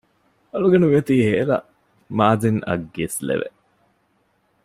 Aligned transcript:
އަޅުގަނޑު 0.51 0.85
މިއޮތީ 0.91 1.15
ހޭލާ 1.29 1.57
މާޒިން 2.17 2.61
އަށް 2.67 2.87
ގިސްލެވެ 2.95 3.47